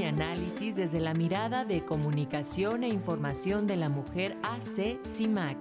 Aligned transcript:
y 0.00 0.04
análisis 0.04 0.76
desde 0.76 0.98
la 0.98 1.12
mirada 1.12 1.64
de 1.64 1.82
comunicación 1.82 2.84
e 2.84 2.88
información 2.88 3.66
de 3.66 3.76
la 3.76 3.90
mujer 3.90 4.32
AC 4.42 4.96
CIMAC. 5.04 5.58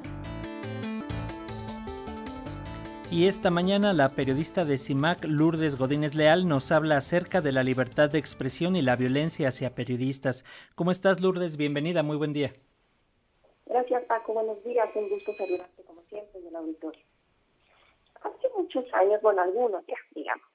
Y 3.12 3.28
esta 3.28 3.50
mañana 3.50 3.92
la 3.92 4.10
periodista 4.10 4.64
de 4.64 4.78
CIMAC, 4.78 5.26
Lourdes 5.26 5.78
Godínez 5.78 6.16
Leal, 6.16 6.48
nos 6.48 6.72
habla 6.72 6.96
acerca 6.98 7.42
de 7.42 7.52
la 7.52 7.64
libertad 7.64 8.10
de 8.10 8.20
expresión 8.20 8.78
y 8.78 8.82
la 8.82 8.96
violencia 8.96 9.50
hacia 9.50 9.76
periodistas. 9.76 10.46
¿Cómo 10.76 10.92
estás, 10.92 11.20
Lourdes? 11.20 11.58
Bienvenida, 11.58 12.02
muy 12.02 12.16
buen 12.16 12.32
día. 12.32 12.54
Gracias, 13.66 14.04
Paco. 14.06 14.34
Buenos 14.34 14.64
días. 14.64 14.88
Un 14.96 15.10
gusto 15.10 15.36
saludarte, 15.36 15.84
como 15.84 16.02
siempre, 16.04 16.40
en 16.40 16.48
el 16.48 16.56
auditorio. 16.56 17.04
Hace 18.22 18.48
muchos 18.58 18.86
años, 18.94 19.22
bueno, 19.22 19.42
algunos 19.42 19.86
ya, 19.86 19.98
digamos, 20.16 20.49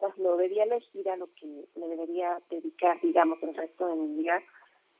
cuando 0.00 0.36
debía 0.36 0.64
elegir 0.64 1.08
a 1.08 1.16
lo 1.16 1.28
que 1.34 1.46
me 1.76 1.86
debería 1.86 2.40
dedicar, 2.50 3.00
digamos, 3.00 3.40
el 3.42 3.54
resto 3.54 3.86
de 3.86 3.94
mi 3.94 4.16
vida, 4.22 4.42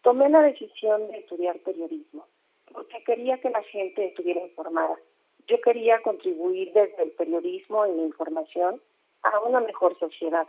tomé 0.03 0.29
la 0.29 0.43
decisión 0.43 1.09
de 1.09 1.19
estudiar 1.19 1.59
periodismo, 1.61 2.27
porque 2.73 3.03
quería 3.05 3.41
que 3.41 3.51
la 3.51 3.63
gente 3.65 4.07
estuviera 4.07 4.41
informada 4.41 4.97
yo 5.51 5.61
quería 5.63 6.01
contribuir 6.03 6.73
desde 6.73 7.03
el 7.03 7.11
periodismo 7.11 7.85
y 7.85 7.93
la 7.93 8.03
información 8.03 8.81
a 9.23 9.41
una 9.41 9.59
mejor 9.59 9.99
sociedad. 9.99 10.49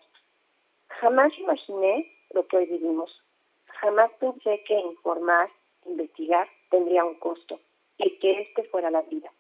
Jamás 0.90 1.34
imaginé 1.40 2.08
lo 2.34 2.46
que 2.46 2.58
hoy 2.58 2.66
vivimos. 2.68 3.12
Jamás 3.66 4.12
pensé 4.20 4.64
que 4.68 4.80
informar, 4.80 5.50
investigar, 5.86 6.48
tendría 6.70 7.04
un 7.04 7.16
costo 7.16 7.60
y 7.98 8.12
que 8.20 8.42
este 8.42 8.64
fuera 8.66 8.92
la 8.92 9.02
vida. 9.02 9.32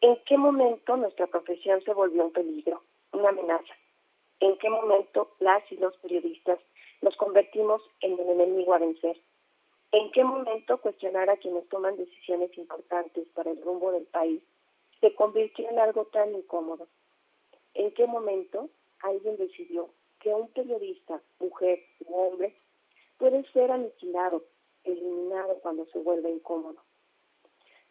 ¿En 0.00 0.16
qué 0.24 0.38
momento 0.38 0.96
nuestra 0.96 1.26
profesión 1.26 1.82
se 1.84 1.92
volvió 1.92 2.24
un 2.24 2.32
peligro, 2.32 2.82
una 3.12 3.28
amenaza? 3.28 3.74
¿En 4.40 4.56
qué 4.58 4.70
momento 4.70 5.34
las 5.40 5.62
y 5.72 5.76
los 5.76 5.96
periodistas 5.98 6.58
nos 7.02 7.16
convertimos 7.16 7.82
en 8.00 8.18
el 8.18 8.28
enemigo 8.30 8.74
a 8.74 8.78
vencer? 8.78 9.20
¿En 9.92 10.10
qué 10.12 10.22
momento 10.22 10.80
cuestionar 10.80 11.30
a 11.30 11.36
quienes 11.38 11.68
toman 11.68 11.96
decisiones 11.96 12.56
importantes 12.58 13.26
para 13.34 13.50
el 13.50 13.60
rumbo 13.62 13.90
del 13.92 14.04
país 14.06 14.42
se 15.00 15.14
convirtió 15.14 15.68
en 15.68 15.78
algo 15.78 16.06
tan 16.06 16.34
incómodo. 16.34 16.88
¿En 17.74 17.92
qué 17.94 18.06
momento 18.06 18.68
alguien 19.00 19.36
decidió 19.36 19.90
que 20.20 20.34
un 20.34 20.48
periodista, 20.48 21.22
mujer 21.38 21.80
u 22.00 22.14
hombre, 22.14 22.56
puede 23.18 23.44
ser 23.52 23.70
aniquilado, 23.70 24.44
eliminado 24.84 25.60
cuando 25.60 25.86
se 25.86 25.98
vuelve 25.98 26.30
incómodo? 26.30 26.82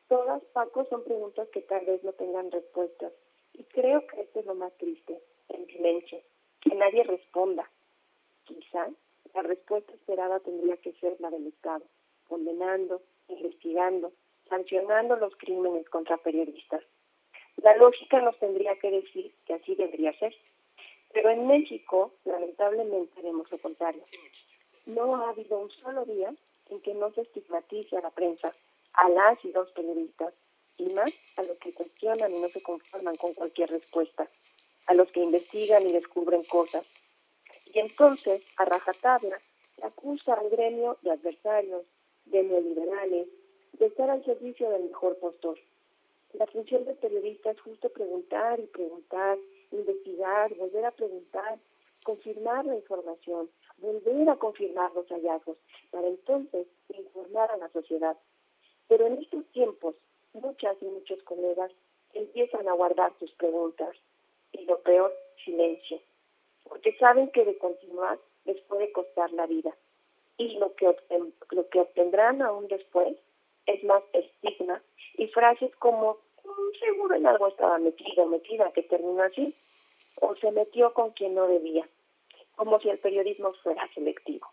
Todas, 0.09 0.43
Paco, 0.53 0.85
son 0.85 1.03
preguntas 1.03 1.47
que 1.49 1.61
tal 1.61 1.85
vez 1.85 2.03
no 2.03 2.13
tengan 2.13 2.51
respuestas. 2.51 3.13
Y 3.53 3.63
creo 3.65 4.05
que 4.07 4.21
esto 4.21 4.39
es 4.39 4.45
lo 4.45 4.55
más 4.55 4.75
triste, 4.77 5.21
el 5.49 5.65
silencio, 5.67 6.21
que 6.61 6.75
nadie 6.75 7.03
responda. 7.03 7.69
Quizá 8.45 8.89
la 9.33 9.41
respuesta 9.41 9.93
esperada 9.93 10.39
tendría 10.39 10.77
que 10.77 10.93
ser 10.93 11.19
la 11.19 11.29
del 11.29 11.47
Estado, 11.47 11.83
condenando, 12.27 13.01
investigando, 13.27 14.11
sancionando 14.49 15.15
los 15.17 15.35
crímenes 15.35 15.89
contra 15.89 16.17
periodistas. 16.17 16.83
La 17.57 17.75
lógica 17.75 18.21
nos 18.21 18.37
tendría 18.39 18.77
que 18.79 18.91
decir 18.91 19.33
que 19.45 19.53
así 19.55 19.75
debería 19.75 20.17
ser. 20.19 20.33
Pero 21.13 21.29
en 21.29 21.47
México, 21.47 22.13
lamentablemente, 22.25 23.21
vemos 23.21 23.49
lo 23.51 23.57
contrario. 23.57 24.03
No 24.85 25.15
ha 25.15 25.29
habido 25.29 25.59
un 25.59 25.69
solo 25.71 26.05
día 26.05 26.33
en 26.69 26.81
que 26.81 26.93
no 26.93 27.11
se 27.13 27.21
estigmatice 27.21 27.97
a 27.97 28.01
la 28.01 28.11
prensa, 28.11 28.53
a 28.93 29.09
las 29.09 29.43
y 29.43 29.51
los 29.51 29.71
periodistas, 29.71 30.33
y 30.77 30.85
más 30.93 31.11
a 31.37 31.43
los 31.43 31.57
que 31.57 31.73
cuestionan 31.73 32.33
y 32.33 32.39
no 32.39 32.49
se 32.49 32.61
conforman 32.61 33.15
con 33.15 33.33
cualquier 33.33 33.69
respuesta, 33.71 34.29
a 34.87 34.93
los 34.93 35.11
que 35.11 35.21
investigan 35.21 35.85
y 35.85 35.91
descubren 35.91 36.43
cosas. 36.45 36.85
Y 37.65 37.79
entonces, 37.79 38.41
a 38.57 38.65
rajatabla, 38.65 39.39
se 39.75 39.85
acusa 39.85 40.33
al 40.33 40.49
gremio 40.49 40.97
de 41.01 41.11
adversarios, 41.11 41.83
de 42.25 42.43
neoliberales, 42.43 43.27
de 43.73 43.85
estar 43.85 44.09
al 44.09 44.23
servicio 44.25 44.69
del 44.69 44.85
mejor 44.85 45.17
postor. 45.19 45.59
La 46.33 46.47
función 46.47 46.85
del 46.85 46.95
periodista 46.95 47.51
es 47.51 47.59
justo 47.61 47.89
preguntar 47.89 48.59
y 48.59 48.67
preguntar, 48.67 49.37
investigar, 49.71 50.53
volver 50.55 50.85
a 50.85 50.91
preguntar, 50.91 51.59
confirmar 52.03 52.65
la 52.65 52.75
información, 52.75 53.49
volver 53.77 54.29
a 54.29 54.35
confirmar 54.37 54.93
los 54.93 55.07
hallazgos, 55.07 55.57
para 55.91 56.07
entonces 56.07 56.67
informar 56.89 57.51
a 57.51 57.57
la 57.57 57.69
sociedad. 57.69 58.17
Pero 58.87 59.07
en 59.07 59.17
estos 59.17 59.45
tiempos, 59.47 59.95
muchas 60.33 60.77
y 60.81 60.85
muchos 60.85 61.21
colegas 61.23 61.71
empiezan 62.13 62.67
a 62.67 62.73
guardar 62.73 63.13
sus 63.19 63.31
preguntas 63.33 63.95
y 64.51 64.65
lo 64.65 64.79
peor, 64.79 65.13
silencio, 65.43 65.99
porque 66.63 66.95
saben 66.97 67.29
que 67.31 67.45
de 67.45 67.57
continuar 67.57 68.17
les 68.45 68.59
puede 68.61 68.91
costar 68.91 69.31
la 69.33 69.45
vida. 69.45 69.75
Y 70.37 70.57
lo 70.57 70.75
que, 70.75 70.95
lo 71.51 71.69
que 71.69 71.79
obtendrán 71.79 72.41
aún 72.41 72.67
después 72.67 73.17
es 73.65 73.83
más 73.83 74.03
estigma 74.13 74.81
y 75.17 75.27
frases 75.27 75.75
como 75.77 76.17
mm, 76.43 76.79
seguro 76.79 77.15
en 77.15 77.25
algo 77.25 77.47
estaba 77.47 77.77
metido 77.79 78.25
metida 78.27 78.71
que 78.71 78.83
terminó 78.83 79.23
así 79.23 79.55
o 80.21 80.35
se 80.35 80.51
metió 80.51 80.93
con 80.93 81.11
quien 81.11 81.35
no 81.35 81.47
debía 81.47 81.87
como 82.55 82.79
si 82.79 82.89
el 82.89 82.99
periodismo 82.99 83.53
fuera 83.63 83.87
selectivo 83.93 84.47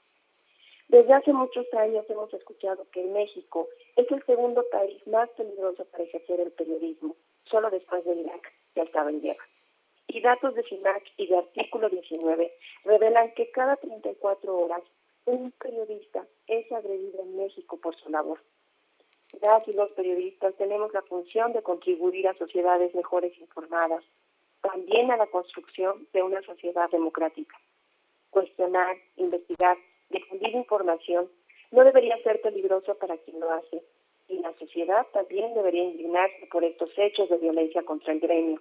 desde 0.89 1.13
hace 1.13 1.33
muchos 1.33 1.67
años 1.75 2.05
hemos 2.09 2.33
escuchado 2.33 2.87
que 2.93 3.03
México 3.05 3.69
es 3.97 4.11
el 4.11 4.25
segundo 4.27 4.65
país 4.71 5.05
más 5.07 5.29
peligroso 5.31 5.85
para 5.87 6.05
ejercer 6.05 6.41
el 6.41 6.53
periodismo, 6.53 7.17
solo 7.51 7.71
después 7.71 8.05
de 8.05 8.15
Irak, 8.15 8.53
estaba 8.75 9.11
en 9.11 9.23
guerra. 9.23 9.45
Y 10.15 10.21
datos 10.21 10.55
de 10.55 10.63
FINAC 10.63 11.03
y 11.17 11.27
de 11.27 11.39
artículo 11.39 11.89
19 11.89 12.53
revelan 12.85 13.35
que 13.35 13.51
cada 13.51 13.77
34 13.77 14.57
horas 14.57 14.83
un 15.27 15.51
periodista 15.53 16.25
es 16.47 16.71
agredido 16.71 17.21
en 17.23 17.37
México 17.37 17.79
por 17.79 17.97
su 17.97 18.09
labor 18.09 18.39
las 19.41 19.67
y 19.69 19.73
los 19.73 19.91
periodistas 19.93 20.55
tenemos 20.57 20.93
la 20.93 21.03
función 21.03 21.53
de 21.53 21.63
contribuir 21.63 22.29
a 22.29 22.35
sociedades 22.35 22.95
mejores 22.95 23.37
informadas, 23.39 24.05
también 24.63 25.11
a 25.11 25.17
la 25.17 25.27
construcción 25.27 26.07
de 26.13 26.23
una 26.23 26.43
sociedad 26.43 26.91
democrática. 26.91 27.59
Cuestionar, 28.31 28.97
investigar, 29.17 29.77
difundir 30.11 30.55
información 30.55 31.29
no 31.71 31.85
debería 31.85 32.23
ser 32.23 32.41
peligroso 32.41 32.95
para 32.97 33.17
quien 33.19 33.41
lo 33.41 33.51
hace, 33.51 33.83
y 34.29 34.39
la 34.39 34.55
sociedad 34.59 35.07
también 35.13 35.53
debería 35.55 35.85
indignarse 35.85 36.47
por 36.51 36.65
estos 36.65 36.91
hechos 36.97 37.29
de 37.29 37.39
violencia 37.39 37.83
contra 37.83 38.13
el 38.13 38.21
gremio. 38.21 38.61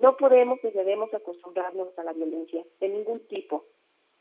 No 0.00 0.16
podemos 0.16 0.58
ni 0.62 0.70
debemos 0.70 1.12
acostumbrarnos 1.14 1.96
a 1.98 2.04
la 2.04 2.12
violencia 2.12 2.64
de 2.80 2.88
ningún 2.88 3.20
tipo, 3.28 3.64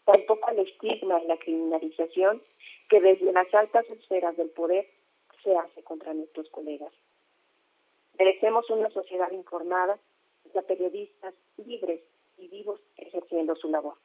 tampoco 0.05 0.47
al 0.47 0.59
estigma 0.59 1.21
y 1.21 1.27
la 1.27 1.37
criminalización 1.37 2.41
que 2.89 3.01
desde 3.01 3.31
las 3.31 3.51
altas 3.53 3.85
esferas 3.89 4.37
del 4.37 4.49
poder 4.49 4.87
se 5.43 5.55
hace 5.55 5.83
contra 5.83 6.13
nuestros 6.13 6.49
colegas. 6.49 6.93
Merecemos 8.17 8.69
una 8.69 8.89
sociedad 8.91 9.31
informada, 9.31 9.99
de 10.53 10.61
periodistas 10.61 11.33
libres 11.65 12.01
y 12.37 12.47
vivos 12.47 12.79
ejerciendo 12.97 13.55
su 13.55 13.69
labor. 13.69 13.95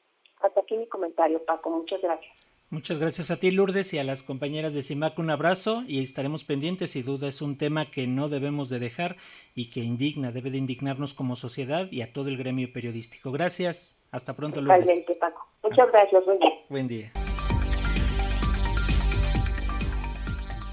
Hasta 0.41 0.61
aquí 0.61 0.77
mi 0.77 0.87
comentario, 0.87 1.45
Paco. 1.45 1.71
Muchas 1.71 2.01
gracias. 2.01 2.48
Muchas 2.71 2.99
gracias 2.99 3.31
a 3.31 3.39
ti, 3.39 3.51
Lourdes, 3.51 3.95
y 3.95 3.99
a 3.99 4.05
las 4.05 4.23
compañeras 4.23 4.75
de 4.75 4.83
CIMAC 4.83 5.19
un 5.19 5.31
abrazo 5.31 5.85
y 5.87 6.03
estaremos 6.03 6.45
pendientes. 6.45 6.91
Sin 6.91 7.05
duda 7.07 7.29
es 7.29 7.41
un 7.41 7.57
tema 7.57 7.91
que 7.91 8.07
no 8.07 8.29
debemos 8.29 8.69
de 8.69 8.79
dejar 8.79 9.17
y 9.55 9.71
que 9.71 9.81
indigna, 9.81 10.33
debe 10.33 10.51
de 10.51 10.59
indignarnos 10.59 11.15
como 11.15 11.35
sociedad 11.35 11.91
y 11.91 12.03
a 12.03 12.13
todo 12.13 12.29
el 12.29 12.37
gremio 12.37 12.71
periodístico. 12.71 13.33
Gracias. 13.33 13.99
Hasta 14.11 14.37
pronto, 14.37 14.61
Lourdes. 14.61 15.05
Paco. 15.19 15.49
Muchas 15.63 15.91
gracias. 15.91 16.25
Buen 16.27 16.39
día. 16.39 16.53
Buen 16.69 16.89
día. 16.89 17.13